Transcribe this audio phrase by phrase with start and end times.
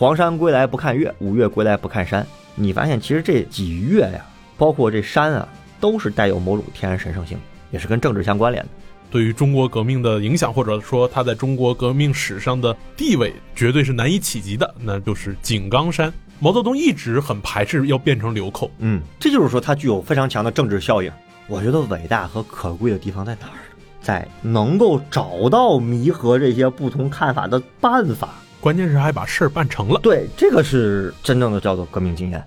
[0.00, 2.26] 黄山归来不看岳，五岳归来不看山。
[2.54, 4.24] 你发现其实这几岳呀，
[4.56, 5.46] 包括这山啊，
[5.78, 7.36] 都是带有某种天然神圣性，
[7.70, 8.70] 也是跟政治相关联的。
[9.10, 14.74] 对于中国革命的影响，或者说它在中国革命史上的地位，绝对是难以企及的。
[14.80, 16.10] 那就是井冈山。
[16.38, 21.12] 毛泽东一直很排斥要变成流寇，嗯，这就是说它具有非常强的政治效应。
[21.46, 23.60] 我觉得伟大和可贵的地方在哪儿？
[24.00, 28.30] 在能够找到弥合这些不同看法的办法。
[28.60, 29.98] 关键是还把事儿办成了。
[30.02, 32.44] 对，这个是真正的叫做革命经验。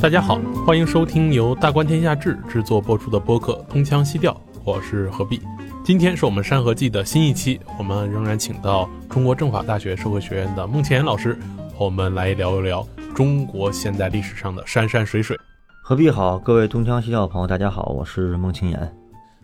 [0.00, 4.32] 大家好，欢迎收听由大观天下志制作播出的播客《东腔西调》，
[4.64, 5.40] 我是何必。
[5.84, 11.38] 今天是我们《山河记》的新一期，我们仍然请到中国政法大学社会学院的孟前老师，
[11.76, 15.38] 和我们来聊一聊中国现代历史上的山山水水。
[15.82, 18.97] 何必好，各位东腔西调的朋友，大家好，我是孟清言。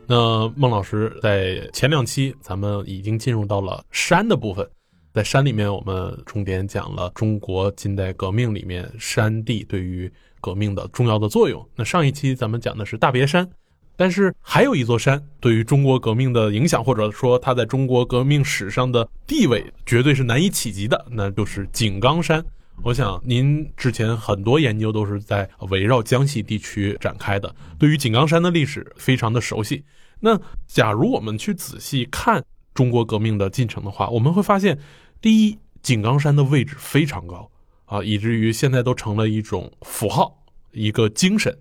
[0.07, 4.69] 那孟老师在前两期，咱们已经进入到了山的部分。
[5.15, 11.67] 在山里面，我们重点讲了中国近代革命里面山地对于革命的重要的作用。
[11.77, 13.49] 那上一期咱们讲的是大别山，
[13.97, 22.45] 但是还有一座山对于中国革命的影响，或者说它在中国革命史上的地位，绝对是难以企及的，那就是井冈山。
[22.83, 29.85] 我想您之前很多研究都是在围绕江西地区展开的，对于井冈山的历史非常的熟悉。
[30.25, 34.79] 那假如我们去仔细看中国革命的进程的话，我们会发现。
[35.21, 37.51] 第一，井冈山的位置非常高
[37.87, 41.57] 啊，以至于现在都成了一种符号，一个精神。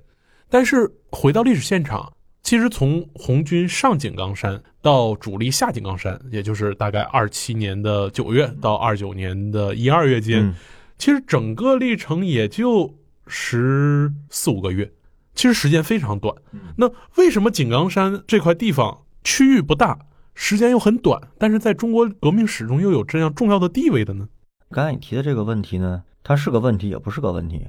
[0.50, 2.12] 但是回到历史现场，
[2.42, 10.54] 其实从红军上井冈山到主力下井冈山，也就是大概二七年的九月到二九年的一二月间，
[10.98, 12.94] 其实整个历程也就
[13.28, 14.92] 十四五个月，
[15.36, 16.36] 其实时间非常短。
[16.78, 20.00] 那为什么井冈山这块地方区域不大？
[20.36, 24.28] 时间又很短，但是在中国革命史中又有这样重要的地位的呢？
[24.72, 27.68] 刚才你提的这个问题呢，它是个问题，也不是个问题。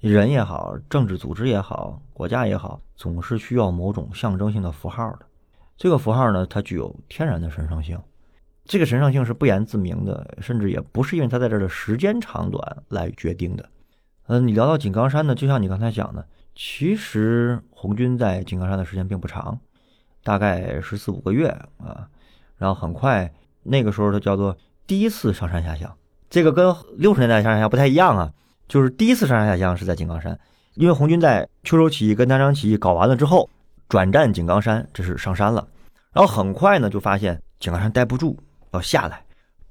[0.00, 5.20] 人也好，政治组织也好，国家也好，总是需要某种象征性的符号的。
[5.78, 7.98] 这个符号呢，它具有天然的神圣性。
[8.66, 13.66] 这个神圣性是不言自明的，甚至也不是因为它在这儿的时间长短来决定的。
[14.26, 19.58] 嗯，你聊到井冈山呢，就像你刚才讲的，其实红军在井冈山的时间并不长。
[20.22, 22.08] 大概十四五个月啊，
[22.56, 23.30] 然后很快
[23.62, 24.56] 那个时候，它叫做
[24.86, 25.94] 第一次上山下乡。
[26.30, 28.32] 这个跟六十年代上山下乡不太一样啊，
[28.66, 30.40] 就是第一次上山下乡是在井冈山，
[30.76, 33.50] 因为红军在秋收起义跟南昌起义搞完了之后，
[33.86, 35.68] 转战井冈山，这是上山了。
[36.14, 38.38] 然后很快呢，就发现井冈山待不住，
[38.72, 39.22] 要下来。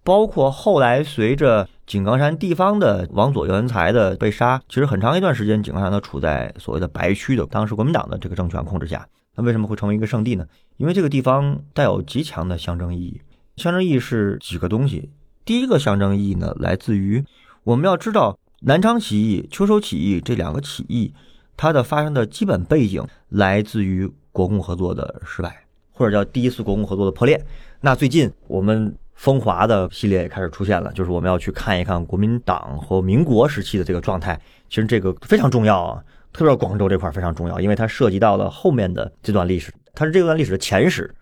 [0.04, 9.08] 包括后来随着井冈山地方的王佐、姚元才的被杀，其实很长一段时间，井冈山都处在所谓的白区的当时国民党的这个政权控制下。
[9.36, 10.46] 那为什么会成为一个圣地呢？
[10.78, 13.20] 因为这个地方带有极强的象征意义。
[13.58, 15.12] 象征意义是几个东西。
[15.44, 17.24] 第一个象征意义呢，来自于
[17.64, 21.14] 我们要知道南昌起义、秋收起义这两个起义，
[21.58, 27.44] 它的发生的基本背景来自于国共合作的失败，或者叫第一次国共合作的破裂。
[27.82, 34.40] 那最近我们风华的系列也开始出现了，就是我们要去看一看国民党和民国时期的这个状态。
[34.70, 36.04] 其实这个非常重要啊。
[36.34, 41.14] 特别是广州这块非常重要，因为它涉及到了后面的这段历史，它是这段历史的前史。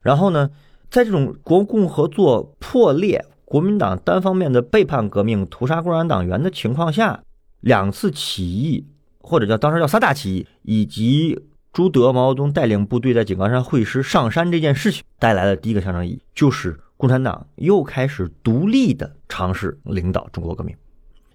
[0.00, 0.48] 然后呢，
[0.88, 7.24] 在这种国共合作破裂、国民党单方面的背叛革命、屠杀共产党员的情况下，
[7.58, 8.86] 两次起义，
[9.20, 11.40] 或者叫当时叫三大起义，以及
[11.72, 20.72] 朱德、毛泽东带领部队在井冈山会师上山这件事情带来的第一个象征意义，就是共产党又开始独立的尝试领导中国革命。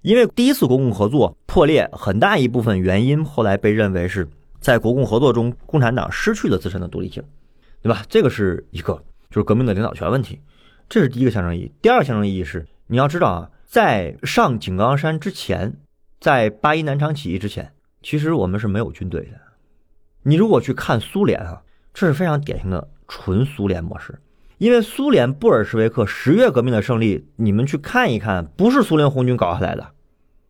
[0.02, 4.26] 因为第一次国共合作破裂，很大一部分原因后来被认为是
[4.62, 7.22] 在国共合作中，共产党失去了自身的独立性，
[7.82, 8.02] 对吧？
[8.08, 8.94] 这个是一个，
[9.30, 10.40] 就是革命的领导权问题，
[10.88, 11.74] 这是第一个象征意义。
[11.82, 15.76] 第二个象征意义是，你要知道啊，在上井冈山之前，
[16.22, 19.38] 在八一南昌起义之前，其实我们是没有军队的。
[20.24, 21.62] 你如果去看苏联啊，
[21.94, 24.18] 这是非常典型的纯苏联模式。
[24.58, 29.92] 因为苏联布尔什维克十月革命的胜利，你们去看一看，不是苏联红军搞下来的。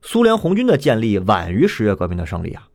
[0.02, 2.70] 苏联红军的建立晚于十月革命的胜利啊，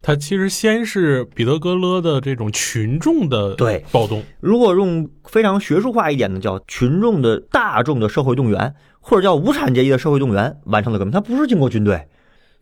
[0.00, 4.22] 它其实先是彼得格勒的这种群众的对暴动。
[4.40, 12.08] 如果用非常学术化一点的，叫群众的大众的社会动员，或者叫无产阶级的社会动员完成了革命，它不是经过军队。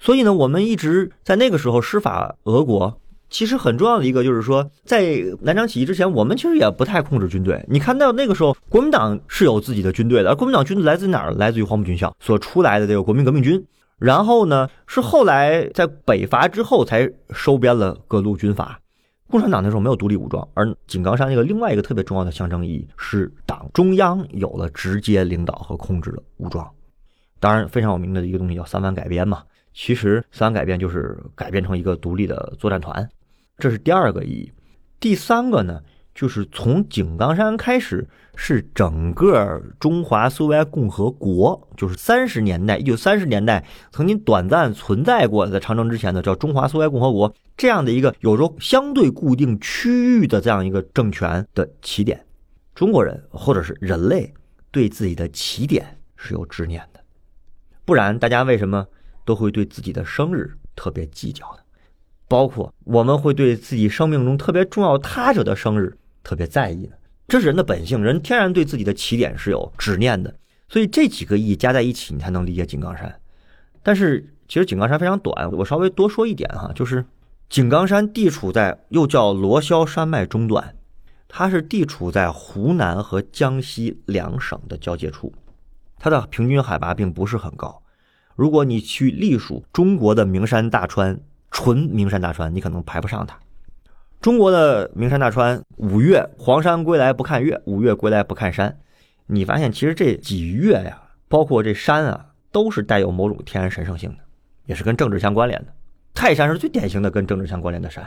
[0.00, 3.00] 所以呢，我们一直在那个时候施法俄国。
[3.28, 7.64] 其实很重要的一个就是说，在南昌起义之前，我们其实也不太控制军队。
[7.69, 11.32] 你看到那个时候，国民党是有自己的军队的，而国民党军队来自哪儿？
[11.32, 13.64] 来自于黄埔军校所出来的这个国民革命军。
[13.99, 18.78] 然后呢，是后来在北伐之后才收编了各路军阀。
[19.29, 26.64] 共产党那时候没有独立武装，而井冈山那个另外一个特别重要的象征意义是党中央有了直接领导和控制的武装。
[27.40, 29.43] 当然，非常有名的一个东西叫三湾改编嘛。
[29.75, 33.06] 其实三湾改编就是改编成一个独立的作战团，
[33.58, 34.53] 这是第二个意义。
[34.99, 35.82] 第三个呢，
[36.14, 52.25] 就是从井冈山开始，是整个中华苏维埃共和国，就是三十年代，一九三十年代曾经短暂存在过，在长征之前的叫中华苏维埃共和国这样的一个有着相对固定区域的这样一个政权的起点。
[52.75, 54.35] 中国人或者是人类
[54.70, 57.00] 对自己的起点是有执念的，
[57.85, 58.87] 不然大家为什么
[59.25, 61.62] 都会对自己的生日特别计较呢？
[62.28, 70.34] 包括我们会对自己生命中特别重要他者的生日特别在意的，这是人的本性，人天然对自己的起点是有执念的，
[70.69, 73.20] 所以这几个意义加在一起，你才能理解井冈山。
[73.81, 77.05] 但是其实井冈山非常短，我稍微多说一点哈，就是
[77.49, 80.75] 井冈山地处在又叫罗霄山脉中段，
[81.29, 85.32] 它是地处在湖南和江西两省的交界处，
[85.96, 87.82] 它的平均海拔并不是很高。
[88.34, 91.20] 如果你去隶属中国的名山大川。
[91.56, 93.35] 纯名山大川，你可能排不上它。
[94.20, 98.79] 中国的名山大川，五岳黄山归来不看岳，五岳归来不看山。
[99.25, 104.17] 你发现其实这几岳呀，包括这山啊，都是带有某种天然神圣性的，
[104.67, 105.73] 也是跟政治相关联的。
[106.12, 108.06] 泰山是最典型的跟政治相关联的山。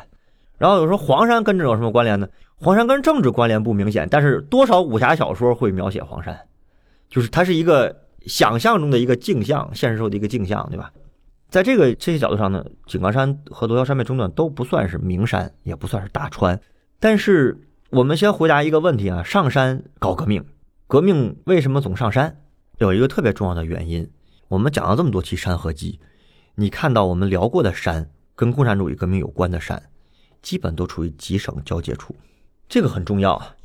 [0.60, 2.30] 然后有时候黄山跟这有什么关联呢？
[2.56, 6.40] 黄山跟政治关联不明显，但是多少武侠小说会描写黄山，
[7.10, 10.92] 就是它是一个想象中的一个镜像，现实中的一个镜像，对吧？
[11.50, 16.60] 在这个这些角度上呢，井冈山和罗霄山脉中段都不算是名山，也不算是大川。
[17.00, 17.60] 但是
[17.90, 20.46] 我们先回答一个问题啊：上山搞革命，
[20.86, 22.40] 革命为什么总上山？
[22.78, 24.08] 有一个特别重要的原因。
[24.48, 26.00] 我们讲了这么多期山河记，
[26.54, 29.82] 你看到我们聊过的山跟共产主义革命有关的山，
[30.42, 32.16] 基本都处于几省交界处。
[32.68, 33.56] 这个很重要啊，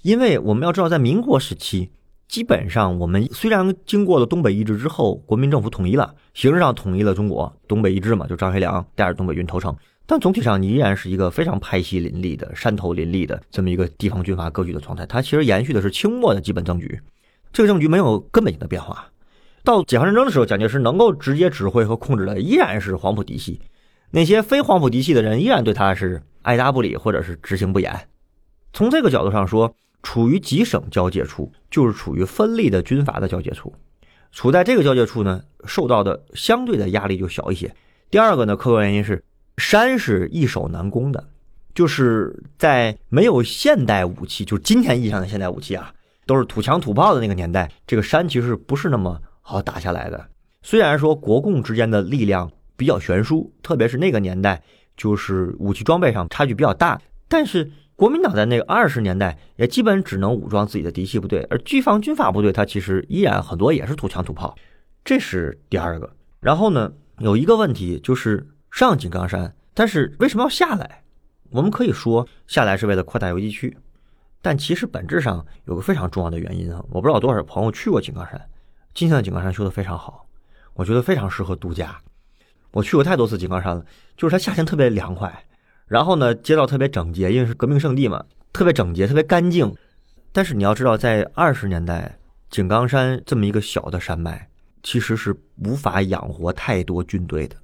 [0.00, 1.90] 因为我们要知道，在民国时期。
[2.26, 15.06] 基本上，我们虽然经过了东北易帜之后，国民政府统一了，形式上统一了中国，东北易帜嘛，就张学良带着东北军投诚，但总体上你依然是一个非常派系林立的、山头林立的这么一个地方军阀割据的状态。
[15.06, 17.00] 它其实延续的是清末的基本政局，
[17.52, 19.06] 这个政局没有根本性的变化。
[19.62, 23.60] 到解放战争的时候，蒋介石能够直接指挥和控制的依然是黄埔嫡系，
[24.10, 28.08] 那些非黄埔嫡系的人依然对他是爱答不理或者是执行不严。
[28.72, 29.76] 从这个角度上说。
[30.04, 33.74] 处于几省交界处，就是处于分立的军阀的交界处。
[34.30, 37.74] 处在这个交界处呢，受到的相对的压力就小一些。
[38.10, 39.24] 第二个呢，客观原因是
[39.56, 41.26] 山是易守难攻的，
[41.74, 45.92] 就是在没有现代武器，就是今天意义上的现代武器啊，
[46.26, 50.28] 都是土枪土炮的那个年代，这个山其实不是那么好打下来的。
[50.62, 54.62] 虽然说国共之间的力量比较悬殊，特别是那个年代，
[54.96, 57.72] 就是武器装备上差距比较大，但是。
[57.96, 64.56] 国民党在那个二十年代也基本只能武装自己的嫡系部队，而军方军阀部队它其实依然很多也是土枪土炮，
[65.04, 66.12] 这是第二个。
[66.40, 71.04] 然后呢，有一个问题就是上井冈山，但是为什么要下来？
[71.50, 73.76] 我们可以说下来是为了扩大游击区，
[74.42, 76.84] 但其实本质上有个非常重要的原因啊！
[76.90, 78.50] 我不知道多少朋友去过井冈山，
[78.92, 80.26] 今天的井冈山修得非常好，
[80.72, 82.00] 我觉得非常适合度假。
[82.72, 83.86] 我去过太多次井冈山了，
[84.16, 85.32] 就是它夏天特别凉快。
[85.86, 89.72] 然后呢，街道特别整洁，因为是革命圣地嘛，特别整洁，特别干净。
[90.32, 92.18] 但是你要知道，在二十年代，
[92.50, 94.48] 井冈山这么一个小的山脉，
[94.82, 97.56] 其实是无法养活太多军队的。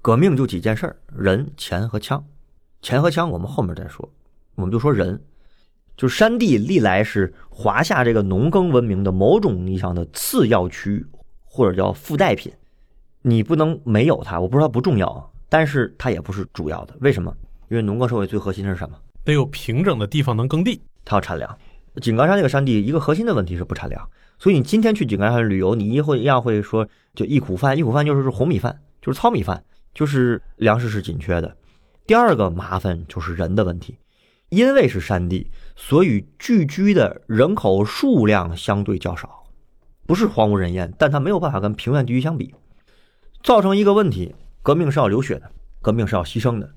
[0.00, 2.24] 革命就几件事儿：人、钱和枪。
[2.80, 4.08] 钱和枪我们后面再说，
[4.54, 5.20] 我们就说人。
[5.96, 11.06] 就山地历来是华夏这个农耕文明的某种意义上的次要区域，
[11.44, 12.52] 或者叫附带品。
[13.22, 15.24] 你不能没有它，我不说它不重要啊。
[15.54, 17.32] 但是它也不是主要的，为什么？
[17.68, 18.98] 因为农耕社会最核心的是什么？
[19.22, 21.56] 得有平整的地方能耕地，它要产粮。
[22.02, 26.84] 井冈山这个山地，一个核心的问题是不产粮，所以你今天去井冈山旅游，你一会一样会说，
[27.14, 29.62] 就一苦饭，一苦饭就是红米饭，就是糙米饭，
[29.94, 31.56] 就是粮食是紧缺的。
[32.04, 33.96] 第二个麻烦就是人的问题，
[34.48, 39.44] 因为是山地，所以聚居的人口数量相对较少，
[40.04, 42.52] 不是荒无人烟，但它没有办法跟平原地区相比，
[43.44, 44.34] 造成一个问题。
[44.64, 45.50] 革命是要流血的，
[45.82, 46.68] 革命是要牺牲的。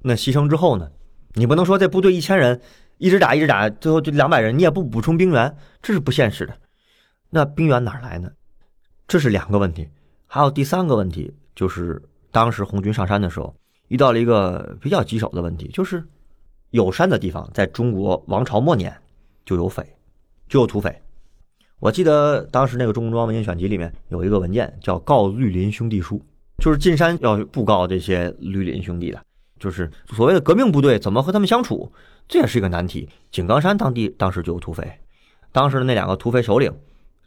[0.00, 0.88] 那牺牲之后呢？
[1.34, 2.60] 你不能说这部队一千人
[2.96, 6.56] 一直打一直打，最后就两百人，你也不补充兵员，这是不现实的。
[7.30, 8.30] 那兵源哪来呢？
[9.08, 9.88] 这是两个问题。
[10.28, 13.52] 还有第三个问题，就是当时红军上山的时候
[13.88, 16.06] 遇到了一个比较棘手的问题，就是
[16.70, 18.96] 有山的地方，在中国王朝末年
[19.44, 19.84] 就有匪，
[20.48, 21.02] 就有土匪。
[21.80, 26.16] 我记得当时那个《中共中央文件选集》里面有一个文件叫《告绿林兄弟书》。
[26.62, 29.22] 就是进山要布告这些绿林兄弟的，
[29.60, 31.90] 就是所谓的革命部队怎么和他们相处，
[32.26, 33.08] 这也是一个难题。
[33.30, 34.98] 井冈山当地当时就有土匪，
[35.52, 36.72] 当时的那两个土匪首领，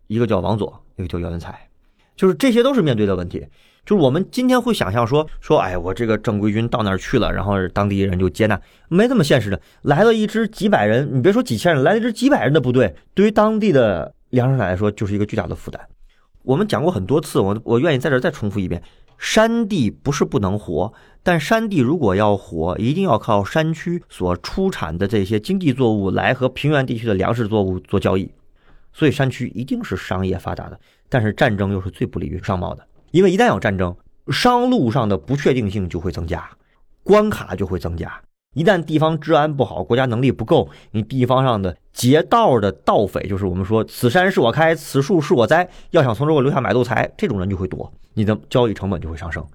[0.08, 1.68] 一个叫王佐，一个叫袁文才，
[2.16, 3.48] 就是这些都是面对的问题。
[3.84, 9.60] 就是我们今天会想象说说，哎，我这个正规军到那儿去了，然后当地人就接纳，没这么现实的。
[9.82, 15.82] 来了一支几百人，你别说几千人，来了一支几百人的部队，对于当地的粮食来说，就是一个巨大的负担。
[16.44, 18.82] 我们讲过很多次，我我愿意在这儿再重复一遍：
[19.22, 28.34] 山地不是不能活，但山地如果要活，一定要靠山区所出产的这些经济作物来和平原地区的粮食作物做交易。
[28.92, 32.86] 所以山区一定是商业发达的，但是战争又是最不利于商贸的。
[33.12, 33.96] 因为一旦有战争，
[34.30, 36.50] 商路上的不确定性就会增加，
[37.04, 38.20] 关卡就会增加。
[38.54, 49.46] 一旦地方治安不好，国家能力不够，你地方上的劫道的盗匪，就是我们说此山是我开，此树是我栽，要想从这我留下买路财，这种人就会多，你的交易成本就会上升。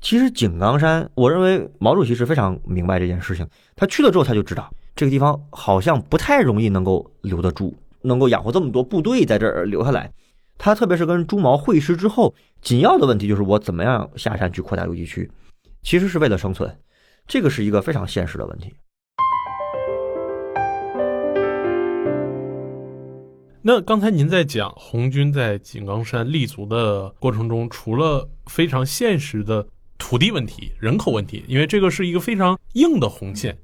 [0.00, 7.72] 其实井冈山，我认为毛主席是非常明白这件事情，他去了之后他就知道这个地方好像不太容易能够留得住，
[8.02, 10.10] 能够养活这么多部队在这儿留下来。
[10.58, 15.30] 他特别是跟朱毛会师之后，紧要的问题就是我怎么样下山去扩大游击区，
[15.82, 16.76] 其实是为了生存，
[17.26, 18.72] 这个是一个非常现实的问题。
[23.62, 29.66] 那刚才您在讲红军在井冈山立足的过程中，除了非常现实的
[29.96, 33.56] 土地问题、人口问题，因为这个是一个非常硬的红线，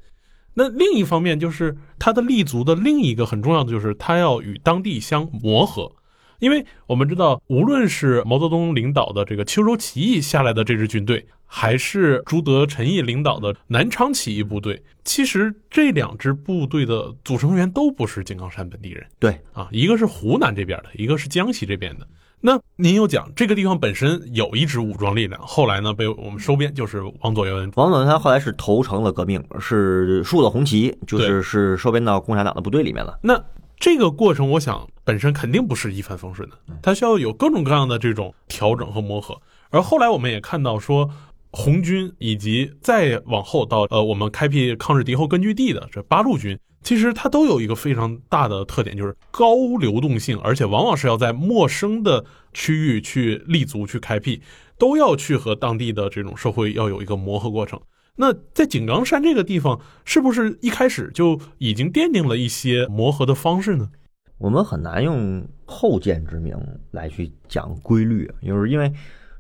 [0.55, 5.93] 那另一方面就是它的立足的另一个很重要的就是它要与当地相磨合。
[6.41, 19.07] 因为我们知道，无论是毛泽东领导的这个秋收起义下来的这支军队，还是朱德、陈毅领导的南昌起义部队，其实这两支部队的组成员都不是井冈山本地人。
[19.19, 22.07] 对啊，一个是湖南这边的，一个是江西这边的。
[22.43, 27.71] 那您又讲，这个地方本身有一支武装力量，后来呢被我们收编，就是王佐元文。
[27.75, 33.19] 王左元他后来是投诚了革命，是竖了红旗，就是是收编到共产党的部队里面了。
[33.23, 33.39] 那
[33.81, 34.87] 这个过程，我想。
[35.03, 39.37] 本身肯定不是一帆风顺的，它需要有各种各样的这种调整和磨合。
[39.71, 41.11] 而后来我们也看到说，
[41.51, 54.41] 红军以及再往后到呃我们开辟抗日敌后根据地的这八路军，其实它都有一个非常大的特点，就是高流动性，而且往往是要在陌生的区域去立足去开辟，
[54.79, 57.81] 都要去和当地的这种社会要有一个磨合过程。
[58.21, 63.89] 那在井冈山这个地方，是不是一开始就已经奠定了一些磨合的方式呢？
[64.37, 66.55] 我们很难用后见之明
[66.91, 68.93] 来去讲规律，就是因为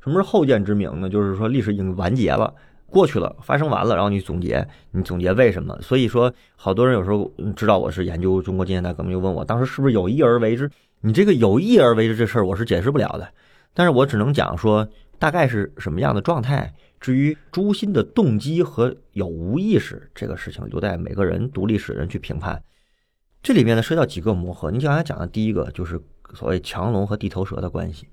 [0.02, 1.10] 什么是后见之明呢？
[1.10, 2.54] 就是说历史已经完结了，
[2.86, 5.78] 过去了，发生完了，然后你总结，你总结为什么？
[5.82, 10.70] 所以说，好多人有时候知道我是研究中国近现代革命，就问我当时是不是有意而为之？
[11.02, 13.28] 你这个有意而为之这事儿，我是解释不了的。
[13.74, 16.72] 但是我只能讲说大概是什么样的状态。
[17.00, 22.62] 至于诛心的动机和有无意识这个事情，留待每个人读历史人去评判。
[23.42, 25.98] 这里面呢涉及到几个磨合，你刚才讲的第一个就是
[26.34, 28.06] 所谓强龙和地头蛇的关系，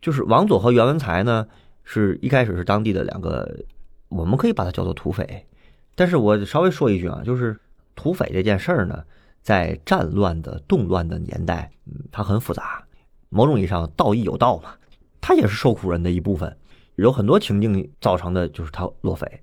[0.00, 1.46] 就是王佐和袁文才呢
[1.84, 3.64] 是一开始是当地的两个，
[4.08, 5.46] 我们可以把它叫做土匪，
[5.94, 7.56] 但是我稍微说一句啊，就是
[7.94, 9.04] 土匪这件事儿呢，
[9.40, 11.70] 在战乱的动乱的年代，
[12.10, 12.84] 它很复杂，
[13.28, 14.74] 某种意义上道义有道嘛，
[15.20, 16.56] 它也是受苦人的一部分，
[16.96, 19.40] 有很多情境造成的就是他落匪，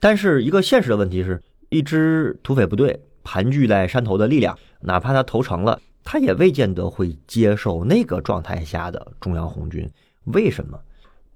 [0.00, 3.00] 但是一个现实的问题是，一支土匪部队。
[3.28, 9.90] 盘踞在山头的力量，哪怕他投诚了，他也未见得会接受那个状态下的中央红军。
[10.26, 10.80] 为什么？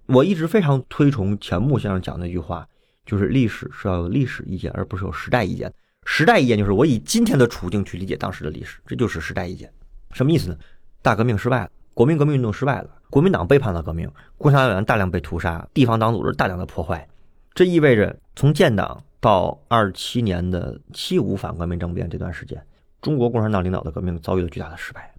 [0.07, 2.64] 我一直非常推崇钱穆先生讲那句话，
[3.04, 5.75] 就是历史是要有历史意见，而不是有时代意见。
[6.04, 9.69] 时代意见就是我以今天的处境去理解当时的历史，这就是时代意见。
[10.12, 10.57] 什么意思呢？
[11.02, 17.07] 大革命失败了，国民革命运动失败了，国民党背叛了革命，共产党员大量被屠杀，地方党组织大量的破坏，
[17.52, 19.05] 这意味着从建党。
[19.23, 22.59] 到二七年的七五反革命政变这段时间，
[23.02, 25.12] 中国共产党领导的革命遭遇了巨大的失败。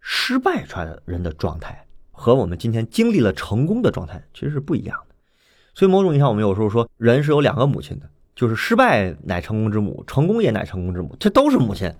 [0.00, 5.16] 失败出来的人的状态和我们今天经历了成功的状态其实是不一样的。
[5.74, 11.92] 所以某种意义上，我们有时候说人是有两个母亲的，就是失败乃成功之母，成功也乃成功之母，这都是母亲。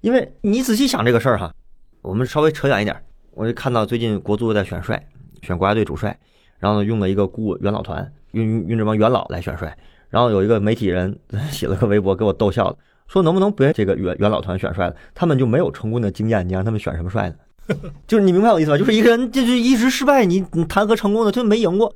[0.00, 1.54] 因为你仔细想这个事儿哈，
[2.00, 3.04] 我们稍微扯远一点，
[3.36, 5.06] 我就看到最近国足在选帅，
[5.42, 6.18] 选国家队主帅，
[6.58, 9.76] 然后呢用了一个顾元老团，用用这帮元老来选帅。
[10.08, 11.14] 然后有一个媒体人
[11.52, 12.76] 写了个微博给我逗笑了，
[13.06, 17.36] 说能不能别这个元元老团选帅了，他们就没有成功的经验，你让他们选什么帅呢？
[18.08, 18.78] 就是你明白我意思吧？
[18.78, 21.30] 就是一个人就是一直失败，你你谈何成功呢？
[21.30, 21.94] 就没赢过。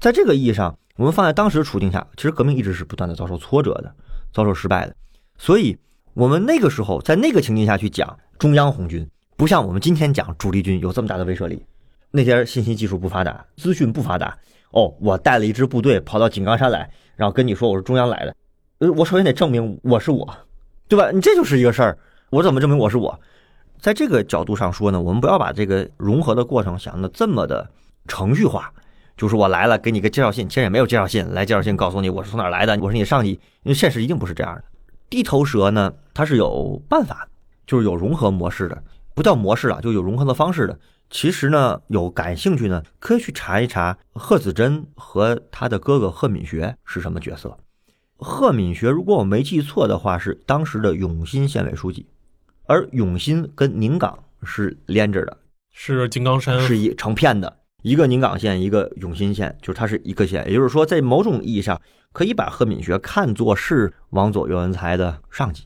[0.00, 3.94] 在这个意义上，我们放在当时的处境下，其实革命一直是不断的遭受挫折的，
[4.32, 4.96] 遭受失败的。
[5.36, 5.76] 所以，
[6.14, 9.06] 我们那个时候在那个情境下去讲中央红军，
[9.36, 11.64] 不像我们今天讲主力军有这么大的威慑力。
[12.10, 14.36] 那些信息技术不发达，资讯不发达。
[14.70, 18.34] 哦，我带了一支部队跑到井冈山来，然后跟你说我是中央来的，
[18.78, 20.28] 呃，我首先得证明我是我，
[20.88, 21.10] 对吧？
[21.12, 21.98] 你这就是一个事儿，
[22.30, 23.18] 我怎么证明我是我？
[23.80, 27.68] 在这个角度上说呢，我们不要把这个融合的过程想的这么的
[28.06, 28.72] 程序化，
[29.16, 34.64] 就是我来了给你个介绍信，其实也没有介绍信，来介绍信告诉你我是从哪来的，我是你上级，因为现实一定不是这样的。
[35.10, 37.28] 地头蛇呢，它是有办法，
[37.66, 38.82] 就是有融合模式的，
[39.14, 40.78] 不叫模式了，就有融合的方式的。
[41.10, 47.56] 其实呢，有感兴趣呢，可以去查一查贺子珍和他的哥哥贺敏学是什么角色。
[48.16, 52.06] 贺敏学，如果我没记错的话，是当时的永新县委书记，
[52.66, 55.36] 而永新跟宁港是连着的，
[55.72, 60.44] 是金刚山，是一成片的，一个宁港县，一个永新县，就是它是一个县。
[60.48, 61.80] 也就是说，在某种意义上，
[62.12, 65.64] 可以把贺敏学看作是王佐袁文才的上级，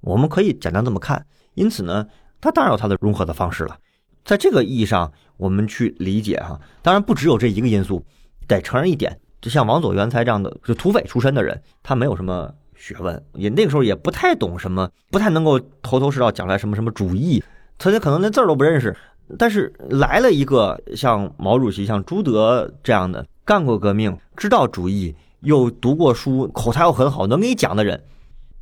[0.00, 1.24] 我们可以简单这么看。
[1.54, 2.06] 因此呢，
[2.44, 3.74] 他当然有他的融合的方式了。
[4.22, 8.04] 在这个意义上，我们去理解哈，当然不只有这一个因素，
[8.46, 17.42] 得承认一点，就像王佐元才这样的就土匪出身的人，他没有什么学问，也那个时候也不太懂什么，不太能够头头是道讲出来什么什么主义，
[17.78, 18.94] 他可能连字儿都不认识。
[19.38, 27.98] 但是来了一个像毛主席、像朱德这样的干过革命、知道主义又读过书、口才又很好、能给你讲的人，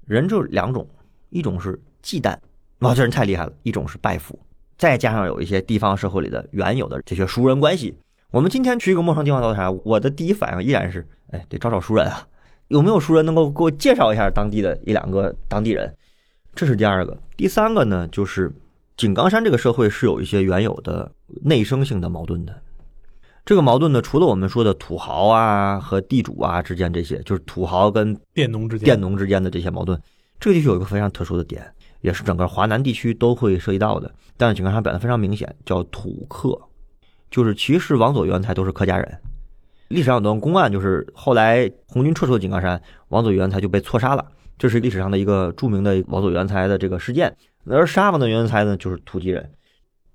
[0.06, 0.88] 人就两种，
[1.30, 2.36] 一种是忌惮，
[2.82, 4.38] 哇，这人太厉害了；一种是拜服。
[4.76, 7.96] 再加上有一些地方社会里的原有的这些熟人关系，
[8.32, 12.26] 我们今天去一个陌生地方调查，我的第一反应依然是，哎，得找找熟人啊，
[12.68, 15.94] 有没有熟人能够给我介绍一下当地的一两个当地人？
[16.56, 18.50] 这是第二个，第三个呢，就是
[18.96, 21.08] 井冈山这个社会是有一些原有的
[21.42, 22.60] 内生性的矛盾的。
[23.44, 30.00] 这个矛盾呢，除了我们说的土豪啊和地主啊之间这些，就是土豪跟佃农之间佃农之间的这些矛盾，
[30.40, 31.72] 这个地区有一个非常特殊的点。
[32.02, 36.60] 也是整个华南地区都会涉及到的，但是井冈山表现非常明显，叫土客，
[37.30, 39.18] 就是其实王佐元才都是客家人。
[39.88, 44.26] 历史上有段公案，就是后来红军撤出井冈山，王佐元才就被错杀了，
[44.58, 47.34] 这是历史上的一个著名的王佐元才的这个事件。
[47.66, 49.52] 而杀王的元才呢，就是土籍人。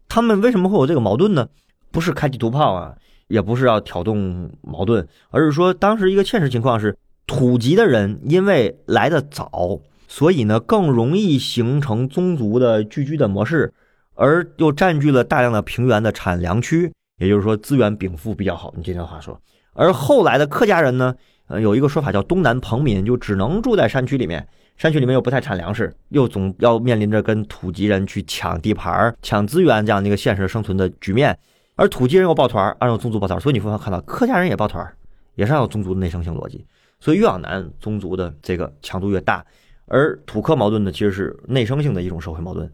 [0.10, 1.48] 他们为什么会有这个矛盾呢？
[1.92, 2.96] 不是开地图炮啊，
[3.28, 9.80] 也不是要挑动矛盾，而是说当时一个现实情况是，土籍的人因为来的早。
[10.08, 13.74] 所以呢，更容易形成宗族的聚居的模式，
[14.16, 18.74] 而又占据了大量的平原的产粮区，也就是说资源禀赋比较好。
[18.78, 19.40] 你这段话说，
[19.74, 21.14] 而后来的客家人呢，
[21.48, 31.38] 呃，有一个说法叫东南彭民，就只能住在山区里面，山区里面又不太产粮食，又总要面临着跟土籍人去抢地盘、抢资源这样的一个现实生存的局面。
[31.76, 34.90] 而土籍人又抱团，按照宗族抱团，所以你会看到客家人也抱团，
[35.36, 36.66] 也是按照宗族的内生性逻辑。
[37.00, 39.46] 所以越往南，宗族的这个强度越大。
[39.88, 42.72] 而土客矛盾呢，其实是内生性的一种社会矛盾，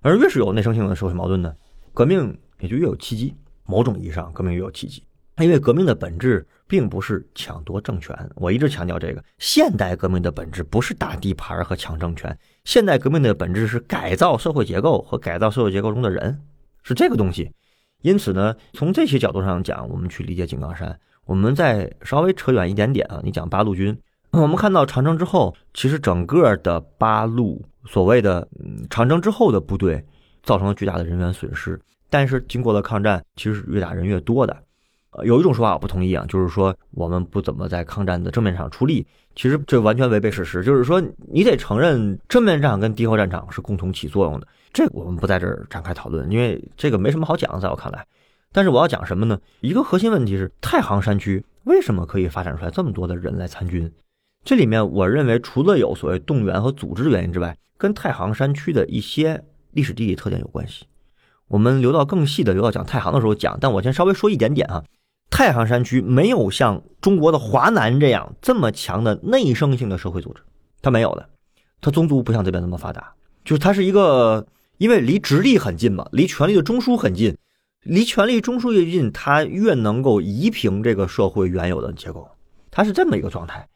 [0.00, 1.54] 而越是有内生性的社会矛盾呢，
[1.94, 3.34] 革命也就越有契机。
[3.64, 5.04] 某种意义上，革命越有契机，
[5.38, 8.16] 因为革命的本质并不是抢夺政权。
[8.34, 16.40] 我一直强调这个，现代革命的本质不是打地盘和抢政权，现代革命的本质是改造社会结构和改造社会结构中的人，
[16.82, 17.52] 是这个东西。
[18.00, 23.94] 因此呢，从这些角度上讲，我们去理解井冈山，我们再稍微扯远一点点啊，你讲八路军。
[24.30, 28.46] 我们看到长征之后，其实整个的八路所谓的
[28.90, 30.04] 长征之后的部队
[30.42, 31.80] 造成了巨大的人员损失。
[32.10, 34.56] 但是经过了抗战，其实越打人越多的。
[35.10, 39.06] 呃，有一种说法我不同意啊，就是说我们不怎么在抗战的正面上出力。
[39.34, 40.62] 其实这完全违背事实。
[40.62, 44.46] 就是说你得承认正面战场跟敌后战场是共同起作用的。
[44.72, 48.06] 这我们不在这儿展开讨论，因为这个没什么好讲，在我看来。
[48.52, 49.38] 但是我要讲什么呢？
[49.60, 53.90] 一个核心问题是太行山区为什么可以发展出来这么多的人来参军？
[54.48, 60.86] 这里面，我认为除了有所谓动员和组织的原因之外，跟太行山区的一些历史地理特点有关系。
[61.48, 63.58] 我们留到更细的，留到讲太行的时候讲。
[63.60, 64.82] 但我先稍微说一点点啊，
[65.28, 70.40] 太行山区没有像中国的华南这样这么强的内生性的社会组织，
[70.80, 71.28] 它没有的。
[71.82, 73.12] 它宗族不像这边那么发达，
[73.44, 74.46] 就是它是一个，
[74.78, 77.36] 因为离直隶很近嘛，离权力的中枢很近，
[77.82, 82.26] 离权力中枢越近，它越能够移平这个社会原有的结构，
[82.70, 83.68] 它是这么一个状态。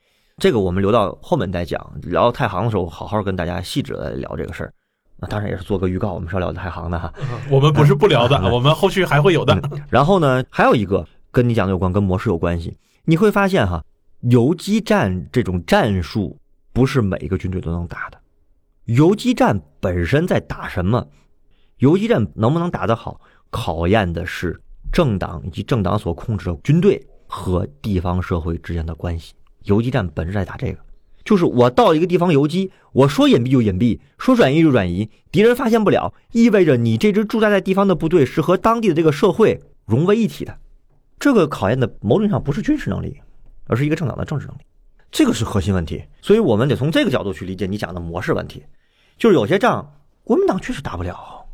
[0.42, 4.74] 这个我们留到后面再讲，聊太行的时候，好好跟大家细致的聊这个事儿。
[5.16, 7.14] 那当然也是做个预告，我们是要聊太行的哈。
[7.48, 9.56] 我们不是不聊的，我们后续还会有的。
[9.88, 12.76] 然后呢，还有一个跟你讲的有关，跟模式有关系。
[13.04, 13.84] 你会发现哈，
[14.22, 16.36] 游击战这种战术
[16.72, 18.18] 不是每一个军队都能打的。
[18.86, 21.06] 游击战本身在打什么？
[21.76, 24.60] 游击战能不能打得好，考验的是
[24.92, 29.34] 政党以及政党所控制的军队和地方社会之间的关系。
[29.64, 30.78] 游击战本质在打这个，
[31.24, 40.58] 就是我到一个地方游击，我说隐蔽就隐蔽，说转移就转移，敌人发现不了，意味着你这支驻扎在地方的部队是和当地的这个社会融为一体的，
[41.18, 43.20] 这个考验的某种上不是军事能力，
[43.66, 44.60] 而是一个政党的政治能力，
[45.10, 46.02] 这个是核心问题。
[46.20, 48.64] 所以我们得从这个角度去理解你讲的模式问题，
[49.16, 49.94] 就是有些仗
[50.24, 51.46] 国民党确实打不了，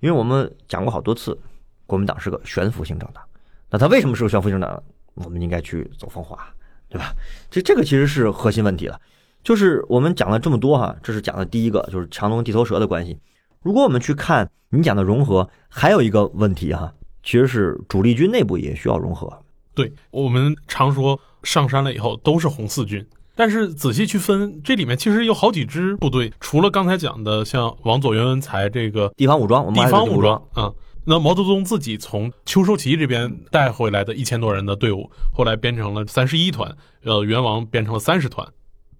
[0.00, 1.38] 因为我们讲过好多次，
[1.86, 3.22] 国民党是个悬浮性政党。
[3.70, 4.82] 那他为什么是个悬浮性政党？
[5.14, 6.52] 我们应该去走风化，
[6.88, 7.14] 对吧？
[7.50, 9.00] 这这个其实是核心问题了。
[9.42, 13.18] 就是我们讲了这么多哈，这是讲的第一个，就是强龙地头蛇的关系。
[13.62, 16.92] 如果我们去看你讲的融合，还有一个问题哈，
[17.22, 19.42] 其实是主力军内部也需要融合。
[19.74, 30.72] 对我们常说上山了以后都是红四军，但是仔细去分，这里面其实有好几支部队，除了刚才讲的像王佐、袁文才这个地方武装，我们地方武装啊。
[31.06, 38.46] 那毛泽东自己从秋收起义这边带回来的一千多人的队伍，后来编成了三十一团，呃，元王编成了三十团。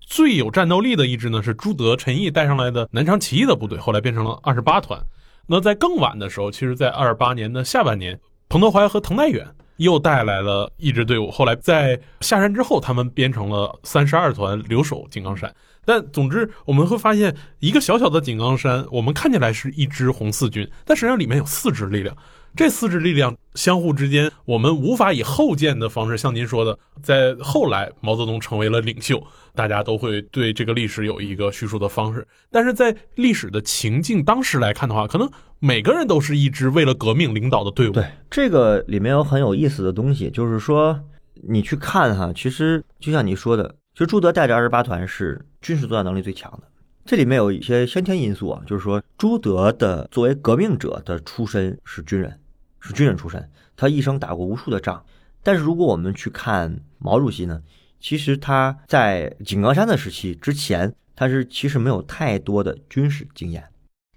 [0.01, 5.03] 最有战斗力的一支呢是朱德、陈毅带上来的南昌起义的部队，后来变成了二十八团。
[5.47, 15.53] 那在更晚的时候，其实，在二八年的下半年，彭德怀和滕代远又带来了一支队伍，后来在下山之后，他们编成了三十二团留守井冈山。
[15.87, 22.17] 但总之，我们会发现，一个小小的井冈山，我们看起来是一支红四军，但实际上里面有四支力量。
[22.57, 29.21] 这四支力量相互之间，我们无法以后见的方式，像您说的，在后来毛泽东成为了领袖，
[29.57, 32.25] 大家都会对这个历史有一个叙述的方式。
[32.53, 35.29] 但是在历史的情境当时来看的话，可能
[35.65, 37.93] 每个人都是一支为了革命领导的队伍。
[37.93, 41.01] 对，这个里面有很有意思的东西，就是说
[41.43, 46.69] 你去看哈，其实就像你说的，其实朱德带着二十八团是军事作战能力最强的。
[47.07, 52.39] 这里面有一些先天因素啊，就是说朱德的作为革命者的出身是军人。
[52.79, 55.03] 是军人出身，他一生打过无数的仗。
[55.43, 57.59] 但是如果我们去看毛主席呢，
[57.99, 63.65] 其实他在井冈山的时期之前，他是其实没有太多的军事经验。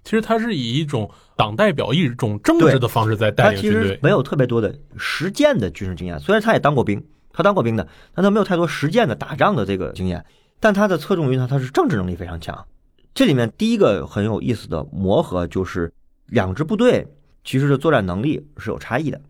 [0.08, 6.18] 其实他是以一种党代表、一种政治的方式在带领军队，他其实没有特别多的实践的军事经验。
[6.18, 10.24] 虽然他也当过兵，他当过兵的，但他没有太多实践的打仗的这个经验。
[10.60, 12.66] 但他的侧重于呢，他是政治能力非常强。
[13.12, 15.92] 这里面第一个很有意思的磨合就是
[16.24, 17.06] 两支部队。
[17.44, 19.20] 其实的作战能力是有差异的，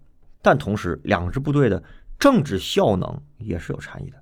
[0.40, 1.82] 但同时两支部队的
[2.20, 4.16] 政治效能也是有差异的。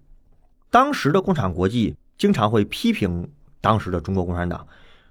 [0.71, 3.29] 当时的共产国际经常会批评
[3.61, 4.67] 当时的中国共产党，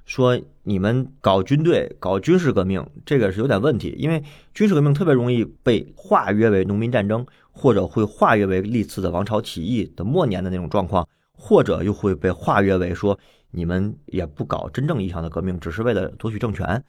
[0.05, 13.19] 说你们搞军队、搞军事革命，这个是有点问题，因为军事革命特别容易被化约为农民战争，或者会化约为历次的王朝起义的末年的那种状况，或者又会被化约为说
[13.51, 16.83] 你们也不搞真正意义上的革命，只是为了夺取政权，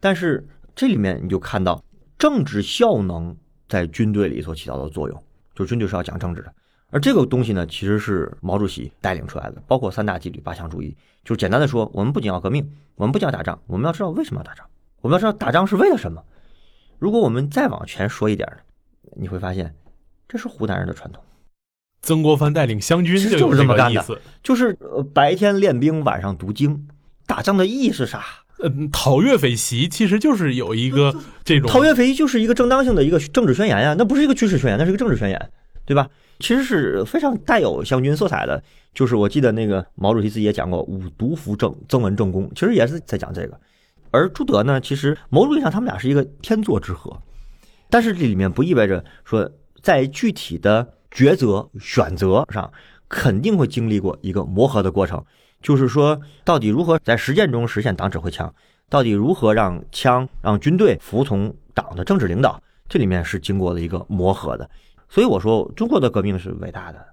[0.00, 0.46] 但是。
[0.76, 1.84] 这里面你就看到
[2.16, 3.36] 政治效能
[3.68, 5.22] 在军队里所起到的作用，
[5.54, 6.54] 就军队是要讲政治的，
[6.90, 10.96] 而这个东西呢，其实是毛主席带领出来的，包括三大纪律、八项注意。
[11.24, 14.66] 就是简单的说，我们不仅要革命，我们不仅要打仗，我们要知道为什么要打仗，
[15.00, 16.22] 我们要知道打仗是为了什么。
[16.98, 19.74] 如果我们再往前说一点呢，你会发现
[20.28, 21.22] 这是湖南人的传统。
[22.02, 24.76] 曾国藩带领湘军就是这么干的，意思，就是
[25.14, 26.88] 白天练兵，晚上读经。
[27.26, 28.24] 打仗的意义是啥？
[28.62, 35.50] 嗯，讨岳匪檄其实就是有一个这种讨岳匪檄就是一个正当性的一个政治宣言呀，那不是一个军事宣言，那是一个政治宣言，
[35.84, 36.08] 对吧？
[36.40, 38.60] 其实是非常带有湘军色彩的。
[38.92, 43.60] 就是我记得那个毛主席自己也讲过“五毒扶正，增文正功”，其实也是在讲这个。
[44.10, 47.16] 而朱德呢，其实某种意义上他们俩是一个天作之合，
[47.88, 49.48] 但是这里面不意味着说
[49.80, 52.72] 在具体的抉择选择上
[53.08, 55.24] 肯定会经历过一个磨合的过程。
[55.62, 58.52] 就是说，到底如何在实践中实现党指挥枪？
[58.88, 62.60] 到底如何让枪、让军队服从党的政治领导？
[62.88, 64.68] 这里面是经过了一个磨合的。
[65.10, 67.04] 所以我说，中国的革命是伟大的，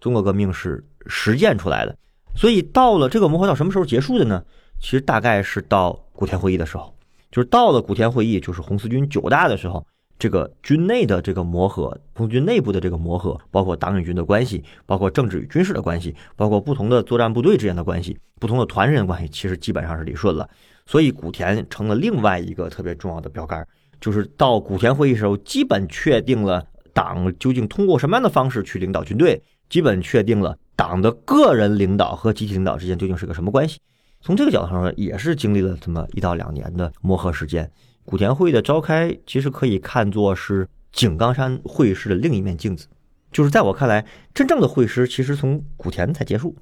[0.00, 1.96] 中国革命是实践出来的。
[2.36, 4.44] 所以到了这个磨合到什么时候结束的呢？
[4.80, 6.94] 其实大概是到古田会议的时候，
[7.30, 9.86] 就是到了古田会议，就是红四军九大的时候。
[10.16, 20.48] 这个军内的这个磨合，红军内部的这个磨合，包括党与军的关系，包括政治与军事的关系，包括不同的作战部队之间的关系，不同的团人关系，其实基本上是理顺了。
[20.86, 23.66] 所以古田成了另外一个特别重要的标杆，
[24.00, 26.64] 就是到古田会议时候，基本确定了
[26.94, 33.78] 党究竟通过什么样的方式去领导军队，基本确定了党的个人领导和集体领导之间究竟是个什么关系。
[34.20, 37.70] 从这个角度上说，也是经历了这么一到两年的磨合时间。
[38.06, 42.86] 古田会议的召开，其实可以看作是井冈山会师的另一面镜子。
[43.32, 46.56] 就是在我看来，真正的会师其实从古田才结束。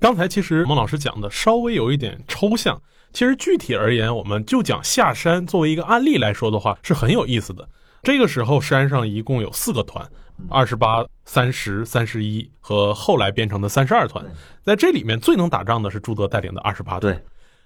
[0.00, 2.80] 刚才其实孟老师讲的稍微有一点抽象，
[3.12, 7.68] 其实具体而言，我们就讲下山作为一个案例来说的话，是很有意思的。
[8.02, 10.08] 这个时候山上一共有四个团。
[10.48, 14.24] 二十八、三十、三十一和后来变成的三十二团，
[14.62, 17.20] 在这里面最能打仗的是朱德带领的二十八团。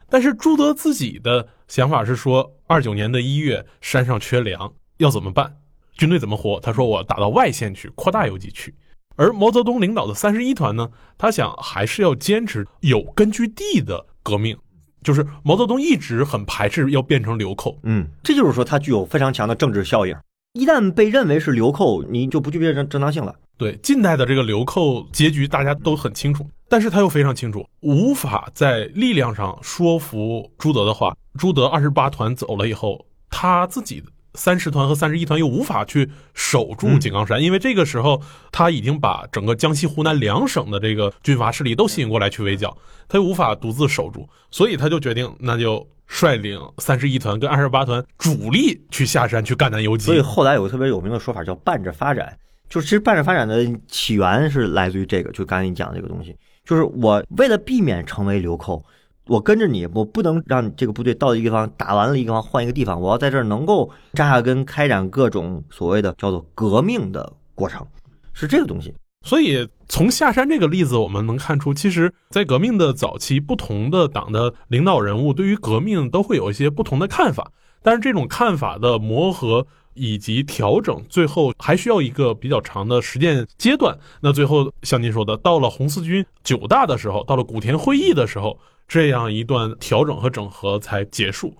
[0.08, 5.58] 但是朱德自己的想法是说，二九年的一月山上缺粮，要怎么办？
[5.92, 6.58] 军队怎么活？
[6.60, 8.74] 他说我打到外线去，扩大游击区。
[9.16, 14.56] 而毛泽东领导的三十一团呢，他想还是要坚持有根据地的革命，
[15.02, 17.78] 就是毛泽东一直很排斥要变成流寇。
[17.82, 20.16] 嗯，这就是说它具有非常强的政治效应。
[20.54, 23.34] 一旦被认为是流寇，你就不具备正正当性了。
[23.56, 31.16] 对近代的这个流寇结局，大家都很清楚，但是他又非常清楚，无法在力量上说服朱德的话。
[31.38, 34.02] 朱德二十八团走了以后，他自己
[34.34, 42.76] 三十团和三十一团又无法去守住井冈山，因为这个时候他已经把整个江西、湖南两省的这个军阀势力都吸引过来去围剿，
[43.08, 50.06] 他又无法独自守住，所以他就决定，那就率领三十一团跟二十八团主力去下山去赣南游击。
[50.06, 52.36] 所以后来有个特别有名的说法叫“伴着发展”，
[52.70, 58.82] 就其实伴着发展的起源是来自于这个，就刚才你讲这个东西，就是我为了避免成为流寇。
[59.26, 67.86] 我跟着你，我不能让这个部队到一个地方打完了一个地方换一个地方，我要在这儿能够扎下根，开展各种所谓的叫做革命的过程，
[68.32, 68.92] 是这个东西。
[69.24, 77.52] 所以从下山这个例子，我们能看出，其实，在革命的早期，不同的党的领导人物对于革命都会有一些不同的看法，
[77.82, 83.98] 但是这种看法的磨合以及调整，最后还需要一个比较长的实践阶段。
[84.20, 88.58] 那最后像您说的，到了红四军九大的时候，到了古田会议的时候。
[88.88, 91.56] 这样一段调整和整合才结束。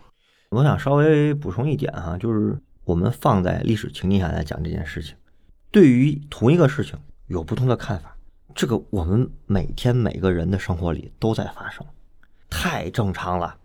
[0.51, 5.15] 我想稍微补充一点哈，就是我们放在历史情境下来讲这件事情，
[5.71, 8.15] 对于同一个事情有不同的看法，
[8.55, 11.87] 这个我们每天每个人的生活里都在发生，
[12.51, 13.57] 太正常了。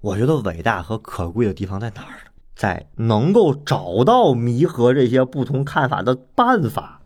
[0.00, 2.30] 我觉得伟大和可贵的地方在哪儿呢？
[2.54, 7.02] 在能够找到弥合这些不同看法的办法，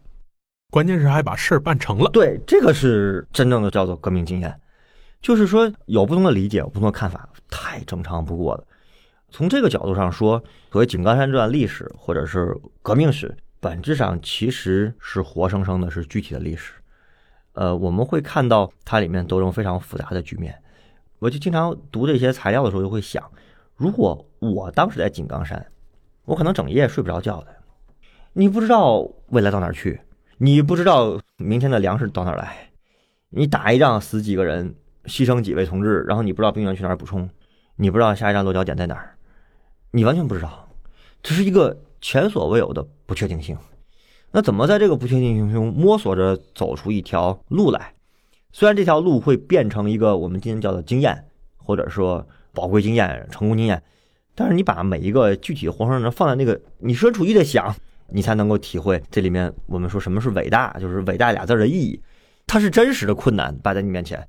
[0.70, 2.08] 关键是还把事儿办成了。
[2.10, 4.60] 对，这个是真正的叫做革命经验。
[5.20, 8.64] 就是说，有不同的理解，有不同的看法，太正常不过了。
[9.30, 16.74] 从这个角度上说，所谓井冈山这段历史，或者是革命史，本质上其实是活生生的，是具体的历史。
[17.54, 20.56] 呃，我们会看到它里面斗争非常复杂的局面。
[21.18, 23.30] 我就经常读这些材料的时候，就会想，
[23.76, 25.66] 如果我当时在井冈山，
[26.24, 27.48] 我可能整夜睡不着觉的。
[28.32, 30.00] 你不知道未来到哪儿去，
[30.38, 32.70] 你不知道明天的粮食到哪儿来，
[33.30, 34.74] 你打一仗死几个人。
[35.06, 37.28] 牺牲几位同志，然后你不知道兵员去哪儿补充，
[37.76, 39.18] 你不知道下一站落脚点在哪儿，
[39.90, 40.66] 你完全不知道，
[41.22, 43.54] 这是一个前所未有的不确定性。
[44.30, 47.92] 那怎么在这个不确定性中摸索着走出一条路来？
[48.56, 51.24] 虽然这条路会变成一个我们今天叫做经验，
[51.56, 53.82] 或者说宝贵经验、成功经验，
[54.32, 57.74] 但是你把每一个具体活生生放在那个你身处地的想，
[58.10, 62.00] 你才能够体会这里面我们说什么是伟大，就是伟大俩字的意义。
[62.46, 64.24] 它是真实的困难摆在你面前。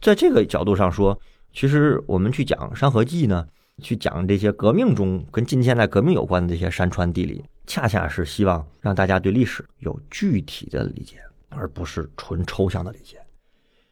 [0.00, 1.20] 在这个角度上说，
[1.52, 3.44] 其实我们去讲《山河记》呢，
[3.82, 11.16] 去讲这些革命中跟近现代革命有关的这些山川地理，恰恰是希望让大家对历史有具体的理解，
[11.48, 13.16] 而不是纯抽象的理解。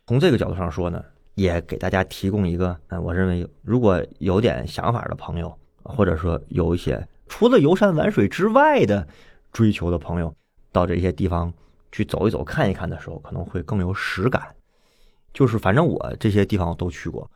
[0.06, 1.02] 从这个角度上说呢，
[1.34, 9.06] 也给大家提供一个，嗯，我认为如果有点想法的朋友，或者说有一些除了游山玩水之外的
[9.52, 10.34] 追求的朋友，
[10.70, 11.52] 到这些地方
[11.90, 14.54] 去走一走、看一看的时候，可能会更有实感。
[15.32, 17.28] 就是反正我这些地方我都去过，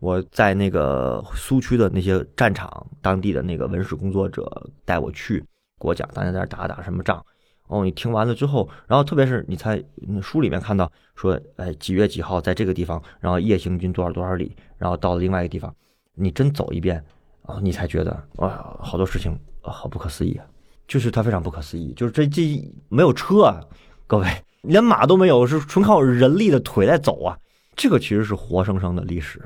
[0.00, 5.38] 我在那个苏区的那些战场，当地的那个文史工作者带我去，
[5.80, 7.24] 给我讲大家在那打打什么仗。
[7.68, 9.82] 哦，你听完了之后，然后特别是你在
[10.22, 15.74] 书里面看到说，哎，几月几号在这个地方，然后夜行军多少多少里，然后到了另外一个地方，
[16.14, 17.02] 你真走一遍
[17.42, 20.46] 啊，你才觉得哇，好多事情好不可思议啊，
[20.86, 22.42] 就是它非常不可思议，就是这这
[22.88, 23.60] 没有车啊，
[24.06, 24.26] 各位
[24.62, 27.36] 连马都没有，是纯靠人力的腿在走啊。
[27.74, 29.42] 这个其实是活生生的历史，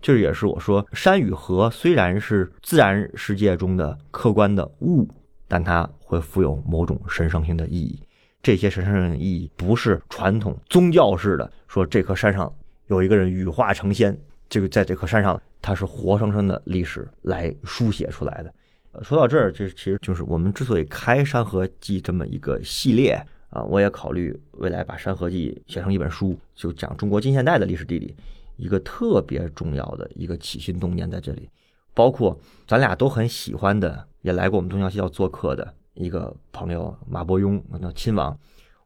[0.00, 5.08] 这也是我说山与河虽然是自然世界中的客观的物，
[5.52, 8.00] 但它会富有某种神圣性的意义。
[8.42, 12.50] 这些神圣性的意义不是传统宗教式的，说这棵山上
[12.86, 18.54] 有一个人羽化成仙，这个在这棵山上，它是活生生的历史来书写出来的。
[19.02, 23.22] 说到这儿，这其实就是我们之所以开《山河记》这么一个系列。
[23.50, 28.16] 啊，我也考虑未来把《山河记》写成一本书，就讲中国近现代的历史地理，
[28.56, 31.50] 一个特别重要的一个起心动念在这里，
[31.92, 38.36] 包括咱俩都很喜欢的，也来过我们东江西校做客的一个朋友马伯庸，那亲王。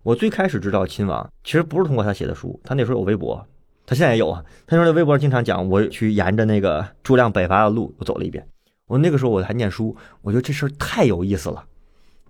[0.03, 3.45] 我最开始知道亲王，其实不是通过他写的书，他那时候有微博，
[3.85, 4.45] 他现在也有啊。
[4.67, 8.47] 他说在微博经常讲，我去沿着那个诸亮北伐的路，我走了一遍。
[8.87, 11.65] 我那个时候我还念书，我觉得这事儿太有意思了。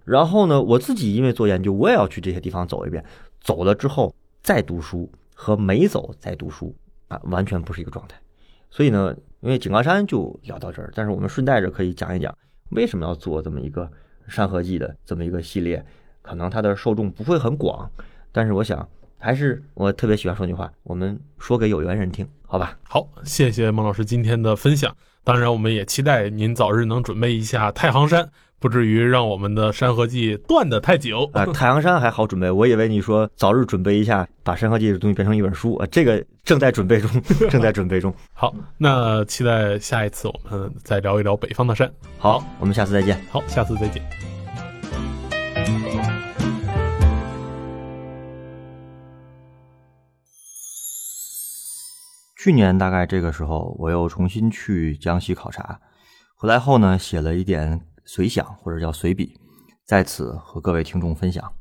[0.05, 3.05] 然后呢，我自己因为做研究，我也要去这些地方走一遍。
[3.41, 6.75] 走了之后再读书和没走再读书
[7.09, 8.19] 啊，完全不是一个状态。
[8.71, 12.35] 所以呢，因为井冈山就聊到这儿，但是我们顺带着可以讲一讲
[12.71, 13.85] 为什么要做这么一个
[14.29, 15.85] 《山河记》的这么一个系列。
[16.23, 17.89] 可能它的受众不会很广，
[18.33, 22.77] 但是我想还是我特别喜欢说句话，我们说给有缘人听，好吧？
[22.83, 24.93] 好，谢谢孟老师今天的分享。
[25.23, 28.29] 当然，我们也期待您早日能准备一下太行山。
[28.59, 31.45] 不至于让我们的《山河记》断得太久 啊！
[31.47, 35.87] 太阳山还好准备，我以为你说早日准备一下，把《山河记》的东西变成一本书啊！
[35.91, 37.11] 这个正在准备中，
[37.51, 38.13] 正在准备中。
[38.33, 41.93] 好，那期待下一次我们再聊一聊北方的山。
[42.19, 43.21] 好，我们下次再见。
[43.31, 44.03] 好，下次再见。
[52.39, 55.79] 去年大概这个时候，我又重新去江西考察。
[56.37, 59.37] 回来后呢，写了一点随想或者叫随笔，
[59.85, 61.53] 在此和各位听众分享。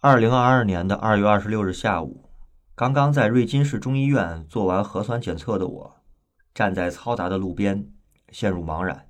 [0.00, 2.30] 二零二二年的二月二十六日下午，
[2.76, 5.96] 刚刚在瑞金市中医院做完核酸检测的我，
[6.54, 7.88] 站在嘈杂的路边，
[8.30, 9.08] 陷入茫然。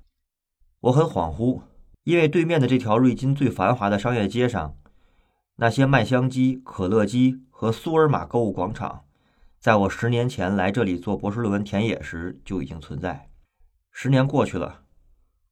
[0.81, 1.61] 我很恍惚，
[2.03, 4.75] 因为对面的这条瑞金最繁华的商业街上，
[5.57, 9.05] 那些麦香鸡、可乐鸡和苏尔玛购物广场。
[9.59, 13.29] 在我十年前来这里做博士论文田野时就已经存在。
[13.95, 14.83] 十年过去了，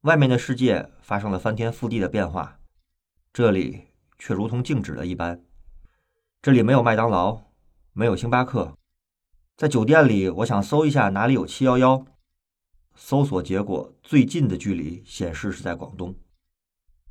[0.01, 2.59] 外面的世界发生了翻天覆地的变化，
[3.31, 5.45] 这里却如同静止了一般。
[6.41, 7.43] 这里没有麦当劳，
[7.93, 8.75] 没有星巴克。
[9.55, 12.03] 在酒店里，我想搜一下哪里有七幺幺，
[12.95, 16.15] 搜索结果最近的距离显示是在广东。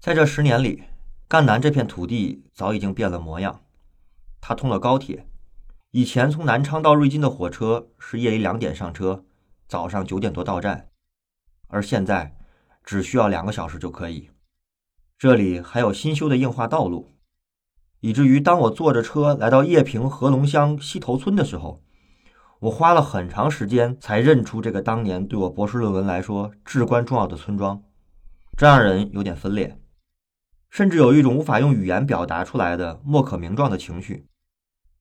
[0.00, 0.82] 在这十年里，
[1.28, 3.62] 赣南这片土地早已经变了模样，
[4.40, 5.28] 它通了高铁。
[5.92, 9.24] 以前从南昌到瑞金的火车是夜里两点上车，
[9.68, 10.89] 早上九点多到站，
[11.70, 12.36] 而现在
[12.84, 14.28] 只需要两个小时就可以。
[15.16, 17.16] 这里还有新修的硬化道路，
[18.00, 21.82] 以至于当我坐着车来到叶平合龙乡西头村的时候，
[22.60, 27.82] 我花了很长时间才认出这个当年对我博士论文来说至关重要的村庄，
[28.56, 29.78] 这让人有点分裂，
[30.68, 34.26] 甚至有一种无法用语言表达出来的莫可名状的情绪。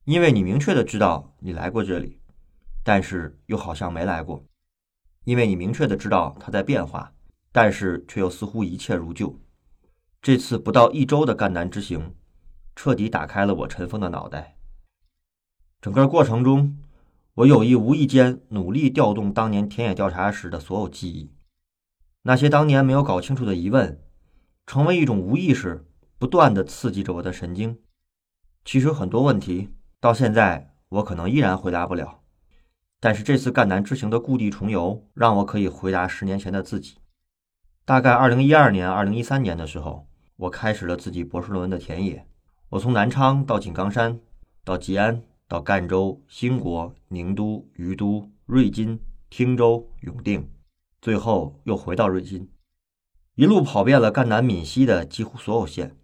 [0.06, 2.20] 因为你明确的知道你来过这里，
[2.84, 4.44] 但是又好像没来过；
[5.24, 7.14] 因为你明确的知道它在变化，
[7.52, 9.40] 但是却又似乎一切如旧。
[10.22, 12.16] 这次不到一周的赣南之行，
[12.76, 14.58] 彻底打开了我尘封的脑袋。
[15.82, 16.78] 整个过程中，
[17.36, 21.32] 我有意无意间努力调动当年田野调查时的所有记忆，
[22.24, 24.02] 那些当年没有搞清楚的疑问，
[24.66, 25.86] 成为一种无意识，
[26.18, 27.80] 不断的刺激着我的神经。
[28.66, 29.70] 其实很多问题。
[30.02, 32.19] 到现在，我可能依然回答不了，
[33.02, 36.98] 但是这次赣南之行的故地重游，让我可以回答十年前的自己。
[37.86, 42.28] 大概二零一二年、二零一三年的时候，我开始了自己博士论文的田野。
[42.70, 44.20] 我从南昌到井冈山，
[44.64, 50.52] 到吉安，到赣州、兴国、宁都、于都、瑞金、汀州、永定，
[51.02, 52.52] 最后又回到瑞金，
[53.36, 55.96] 一路跑遍了赣南闽西的几乎所有县，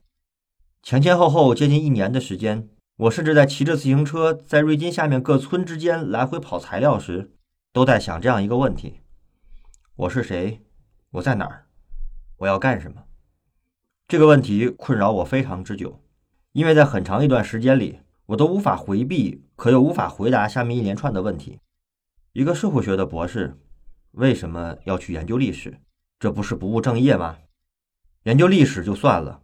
[0.82, 2.70] 前前后后接近一年的时间。
[2.98, 7.34] 我甚至在骑着自行车在瑞金下面各村之间来回跑材料时，
[7.74, 9.02] 都在想这样一个问题：
[9.98, 10.64] 我是谁？
[11.12, 11.66] 我在哪儿？
[12.38, 13.04] 我要干什么？
[14.08, 16.02] 这个问题困扰我非常之久，
[16.54, 21.60] 因为在很长一段时间里，我都无法回避，可又无法回答下面一连串的问题：
[22.32, 23.60] 一个社会学的博士
[24.12, 25.82] 为什么要去研究历史？
[26.18, 27.40] 这不是不务正业吗？
[28.24, 29.42] 研究历史就算了，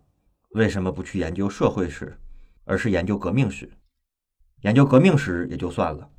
[0.52, 2.18] 为什么不去研究社会史？
[2.66, 3.72] 而是研究革命史，
[4.62, 6.10] 研究革命史也就算了，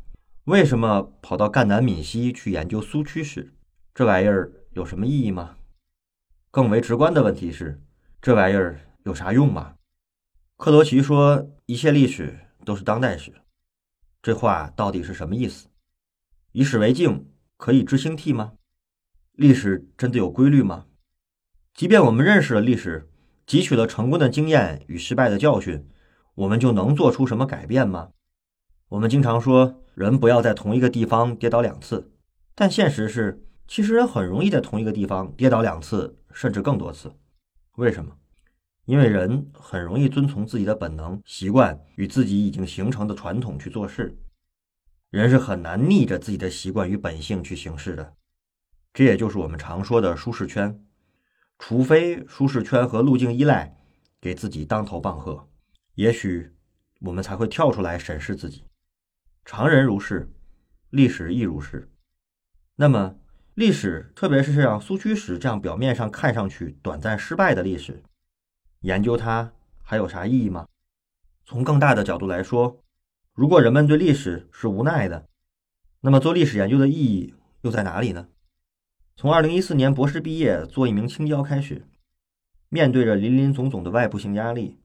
[0.45, 3.55] 为什么跑到赣南闽西去研究苏区史？
[3.95, 5.57] 这玩意儿有什么意义吗？
[6.51, 7.81] 更为直观的问题是，
[8.21, 9.77] 这玩意儿有啥用吗？
[10.57, 13.33] 克罗齐说：“一切历史都是当代史。”
[14.23, 15.69] 这话到底是什么意思？
[16.53, 17.27] 以史为镜，
[17.57, 18.53] 可以知兴替吗？
[19.33, 20.87] 历史真的有规律吗？
[21.75, 23.11] 即便我们认识了历史，
[23.47, 25.89] 汲取了成功的经验与失败的教训。
[26.35, 28.11] 我们就能做出什么改变吗？
[28.89, 32.13] 我们经常说人不要在同一个地方跌倒两次，
[32.55, 37.13] 但现实是，其实人很容易在同一个地方跌倒两次，甚至更多次。
[37.77, 38.13] 为什么？
[38.85, 44.19] 因为人很容易遵从自己的本能、习惯与自己已经形成的传统去做事。
[45.11, 48.15] 人是很难逆着自己的习惯与本性去行事的。
[48.93, 50.85] 这也就是我们常说的舒适圈。
[51.59, 53.79] 除非舒适圈和路径依赖
[54.21, 55.49] 给自己当头棒喝。
[55.95, 56.51] 也许
[57.01, 58.65] 我们才会跳出来审视自己。
[59.45, 60.33] 常人如是，
[60.91, 61.91] 历史亦如是。
[62.77, 63.19] 那么，
[63.55, 68.03] 历史，特别是像苏区史这样表面上看上去短暂失败的历史，
[68.81, 70.67] 研究它还有啥意义吗？
[71.45, 72.83] 从更大的角度来说，
[73.35, 75.29] 如果人们对历史是无奈的，
[76.01, 78.29] 那么做历史研究的意义又在哪里呢？
[79.17, 81.87] 从二零一四年博士毕业做一名青椒开始，
[82.71, 84.81] 面对着林林总总的外部性压力，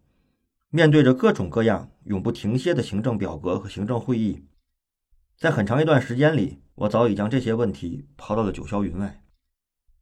[0.70, 4.46] 面对着各种各样永不停歇的行政表格和行政会议，
[5.38, 9.24] 在很长一段时间里，我早已将这些问题抛到了九霄云外。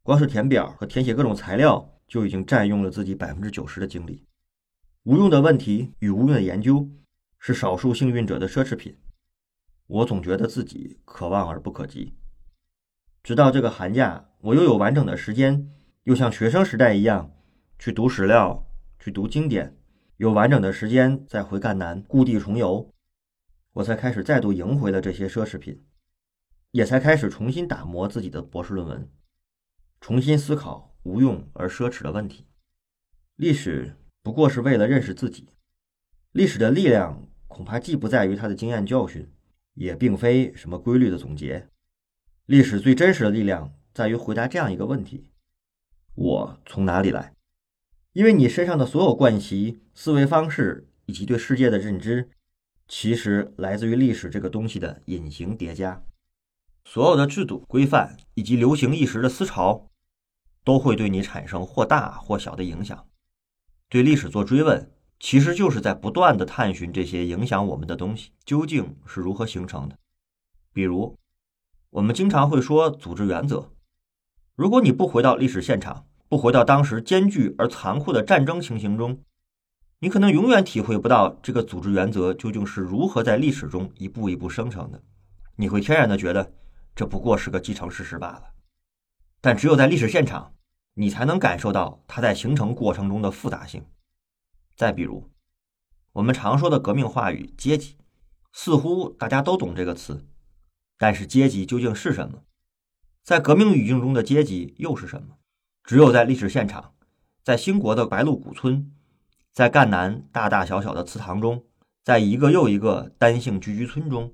[0.02, 4.24] 光是填表和填写各种材料，就已经占用了自己百分之九十的精力。
[5.04, 6.90] 无用的问题与无用的研究。
[7.38, 8.96] 是少数幸运者的奢侈品，
[9.86, 12.16] 我总觉得自己可望而不可及。
[13.22, 15.70] 直到这个寒假，我又有完整的时间，
[16.04, 17.30] 又像学生时代一样
[17.78, 18.66] 去读史料、
[18.98, 19.76] 去读经典，
[20.16, 22.92] 有完整的时间再回赣南故地重游，
[23.72, 25.84] 我才开始再度赢回了这些奢侈品，
[26.70, 29.10] 也才开始重新打磨自己的博士论文，
[30.00, 32.46] 重新思考无用而奢侈的问题。
[33.36, 35.48] 历史不过是为了认识自己，
[36.32, 37.28] 历史的力量。
[37.48, 39.32] 恐怕既不在于他的经验教训，
[39.74, 41.70] 也并非什么规律的总结。
[42.44, 45.30] 历史最真实的力量在于回答这样一个问题：
[46.14, 47.35] 我从哪里来？
[48.16, 52.30] 因为你身上的所有惯习、思维方式以及对世界的认知，
[52.88, 56.02] 其实来自于历史这个东西的隐形叠加。
[56.82, 59.90] 所有的制度、规范以及流行一时的思潮，
[60.64, 63.06] 都会对你产生或大或小的影响。
[63.90, 64.90] 对历史做追问。
[65.20, 69.98] 其实就是在不断的探寻这些影响我们的东西究竟是如何形成的。
[70.72, 71.18] 比如，
[71.90, 73.72] 我们经常会说组织原则。
[74.54, 79.22] 如果你不回到历史现场，不回到当时艰巨而残酷的战争情形中，
[80.00, 85.02] 你可能永远体会不到这个组织原则究竟是如何在历史中一步一步生成的。
[85.56, 86.52] 你会天然的觉得
[86.94, 88.42] 这不过是个既成事实罢了。
[89.40, 90.54] 但只有在历史现场，
[90.94, 93.86] 你才能感受到它在形成过程中的复杂性。
[94.74, 95.30] 再比如，
[96.12, 97.96] 我们常说的革命话语“阶级”，
[98.52, 100.26] 似乎大家都懂这个词，
[100.98, 102.42] 但是阶级究竟是什么？
[103.22, 105.35] 在革命语境中的阶级又是什么？
[105.86, 106.94] 只有在历史现场，
[107.44, 108.90] 在兴国的白鹿古村，
[109.52, 111.64] 在赣南大大小小的祠堂中，
[112.02, 114.32] 在一个又一个单姓聚居村中，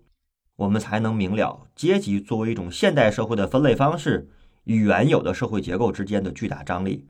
[0.57, 4.31] 我们才能明了阶级作为一种现代社会的分类方式
[4.65, 7.07] 与原有的社会结构之间的巨大张力。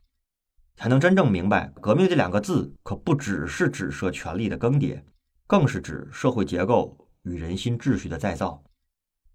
[0.75, 5.01] 才能真正明白“革命”这两个字，可不只是指涉权力的更迭，
[5.47, 8.61] 更是指社会结构与人心秩序的再造。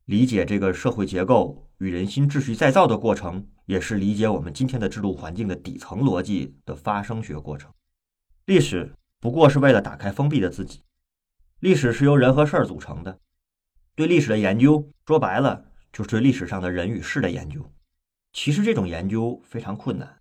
[0.08, 7.70] 理解这个社会结构与人心秩序再造的过程，也是理解我们今天的制度环境的底层逻辑的发生学过程。
[8.46, 10.80] 历史不过是为了打开封闭的自己。
[11.60, 13.18] 历史是由人和事儿组成的。
[13.94, 17.70] 对历史的研究，说白了就是对历史上的人与事的研究。
[18.32, 20.20] 其实这种研究非常困难。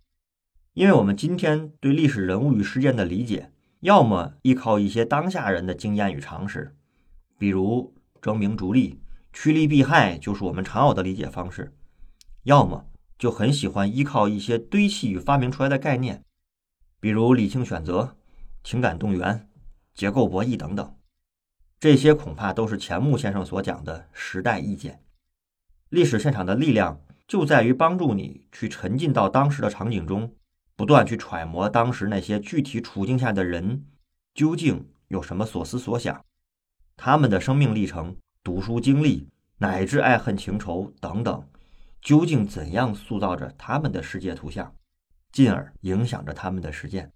[0.74, 6.76] 因为我们今天对历史人物与事件的理解，要么依靠一些当下人的经验与常识，
[7.38, 9.00] 比如争名逐利、
[9.40, 11.66] 趋利避害，就是我们常有的理解方式；
[12.42, 12.88] 要么
[13.20, 16.24] 就很喜欢依靠一些堆砌与发明出来的概念，
[17.00, 18.18] 比如理性选择、
[18.64, 19.48] 情感动员、
[19.94, 20.96] 结构博弈等等。
[21.80, 25.04] 这些恐怕都是钱穆先生所讲的时代意见。
[25.90, 30.34] 历史现场的力量就在于帮助你去沉浸到当时的场景中。
[30.76, 33.86] 不断去揣摩当时那些具体处境下的人
[34.34, 36.26] 究竟有什么所思所想，
[36.96, 38.18] 他们的生命历程、
[38.48, 39.28] 读书经历
[39.58, 41.50] 乃至爱恨情仇等等，
[42.02, 44.74] 究竟怎样塑造着他们的世界图像，
[45.34, 47.12] 进而影响着他们的实践。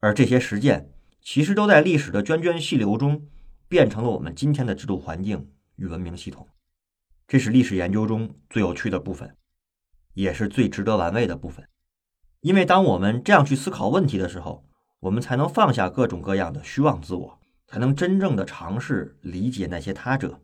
[0.00, 0.90] 而这些实践
[1.22, 3.28] 其实都在历史的涓涓细流中，
[3.68, 6.48] 变成了我们今天的制度环境与文明系统。
[7.28, 9.36] 这是历史研究中最有趣的部分，
[10.14, 11.64] 也是最值得玩味的部分。
[12.40, 14.66] 因为当我们这样去思考问题的时候，
[14.98, 17.38] 我们才能放下各种各样的虚妄自我，
[17.68, 20.40] 才能真正的尝试理解那些他者。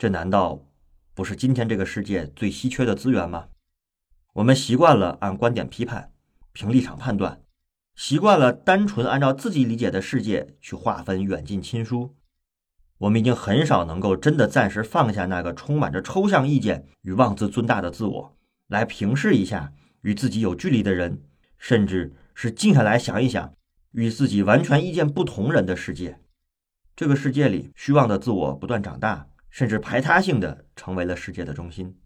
[0.00, 0.64] 这难道
[1.12, 3.48] 不是今天这个世界最稀缺的资源吗？
[4.32, 6.10] 我们习惯了按观点批判、
[6.54, 7.42] 凭立场判断，
[7.94, 12.16] 习惯了单纯按照自己理解的世界去划分远近亲疏。
[12.96, 18.38] 我们已经很少能够真的暂时放下那个充满着抽象意见与妄自尊大的自我，
[18.68, 19.74] 来平视一下。
[20.00, 21.24] 与自己有距离的人，
[21.58, 23.52] 甚至是静下来想一想，
[23.90, 26.20] 与自己完全意见不同人的世界。
[26.96, 32.00] 这个世界里，虚妄的自我不断长大，甚至排他性的成为了世界的中心。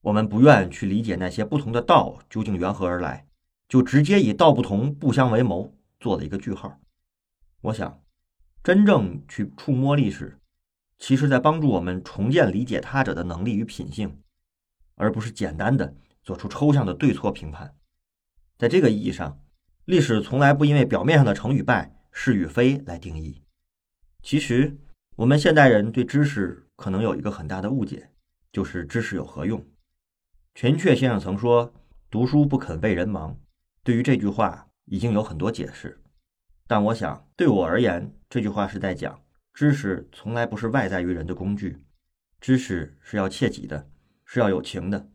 [0.00, 3.26] 我们不愿去理解那些不同的道究竟缘何而来，
[3.68, 6.80] 就直接以道不同不相为谋做了一个句号。
[7.60, 8.02] 我想，
[8.62, 10.38] 真正去触摸历史，
[10.98, 14.22] 其实在帮助我们重建理解他者的能力与品性，
[14.94, 15.96] 而不是简单的。
[16.22, 17.74] 做出抽象的对错评判，
[18.58, 19.40] 在这个意义上，
[19.86, 23.42] 历史从来不因为表面上的成与败、是与非来定义。
[24.22, 24.78] 其实，
[25.20, 28.08] 我们现代人对知识可能有一个很大的误解，
[28.50, 29.62] 就是知识有何用？
[30.54, 31.74] 全阙先生曾说
[32.10, 33.38] ：“读书不肯为人忙。”
[33.84, 36.00] 对于这句话，已经有很多解释。
[36.66, 39.20] 但我想，对我而言，这句话是在讲，
[39.52, 41.84] 知识从来不是外在于人的工具，
[42.40, 43.90] 知识是要切己的，
[44.24, 45.10] 是要有情的。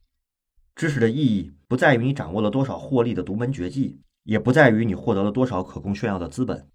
[0.76, 6.70] 知识的意义不在于你掌握了多少获利的独门绝技，也不在于你获得了多少可供炫耀的资本。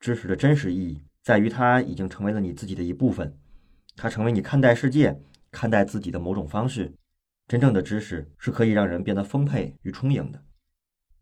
[0.00, 1.04] 知识的真实意义。
[1.28, 3.38] 在于它已经成为了你自己的一部分，
[3.96, 5.20] 它成为你看待世界、
[5.50, 6.94] 看待自己的某种方式。
[7.46, 10.42] 真正的知识是可以让人变得丰沛与充盈的。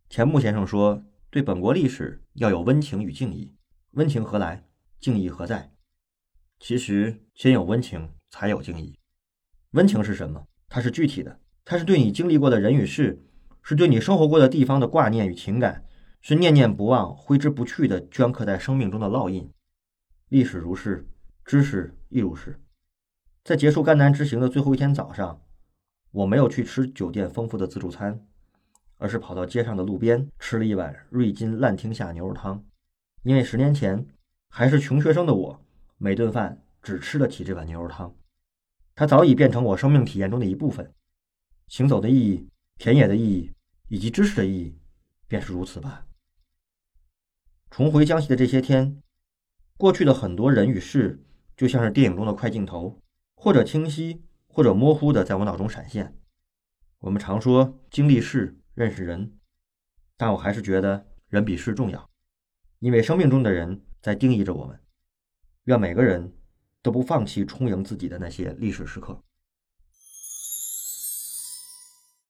[0.08, 3.52] 钱穆先生说：“对本国历史要有温情与敬意，
[3.94, 4.62] 温情何来？
[5.00, 5.72] 敬意何在？”
[6.60, 8.96] 其实，先有温情，才有敬意。
[9.72, 10.46] 温情是什么？
[10.68, 13.26] 它是具体的，它是对你经历过的人与事，
[13.60, 15.84] 是对你生活过的地方的挂念与情感，
[16.20, 19.50] 是念念不忘、挥之不去的镌刻在生命中的烙印。
[20.28, 21.08] 历史如是，
[21.44, 22.60] 知识亦如是。
[23.44, 25.40] 在结束赣南之行的最后一天早上，
[26.10, 28.26] 我没有去吃酒店丰富的自助餐，
[28.96, 32.64] 而是跑到街上的路边吃了一碗瑞金烂厅下牛肉汤。
[33.22, 34.04] 因为十年前
[34.48, 35.64] 还是穷学生的我，
[35.96, 38.12] 每顿饭只吃得起这碗牛肉汤。
[38.96, 40.92] 它早已变成我生命体验中的一部分。
[41.68, 42.48] 行走的意义、
[42.78, 43.52] 田野的意义
[43.86, 44.76] 以及知识的意义，
[45.28, 46.04] 便是如此吧。
[47.70, 49.00] 重回江西的这些天。
[49.76, 51.22] 过去的很多人与事，
[51.54, 53.02] 就像是电影中的快镜头，
[53.34, 56.16] 或者清晰，或者模糊的在我脑中闪现。
[57.00, 59.36] 我们常说经历事认识人，
[60.16, 62.08] 但我还是觉得人比事重要，
[62.78, 64.80] 因为生命中的人在定义着我们。
[65.64, 66.32] 愿每个人
[66.80, 69.22] 都不放弃充盈自己的那些历史时刻。